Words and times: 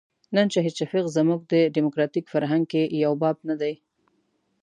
نن 0.35 0.47
شهید 0.53 0.73
شفیق 0.79 1.05
زموږ 1.17 1.39
په 1.49 1.57
ډیموکراتیک 1.75 2.25
فرهنګ 2.33 2.63
کې 2.71 2.83
یو 3.03 3.13
باب 3.21 3.37
نه 3.49 3.55
دی. 3.61 3.73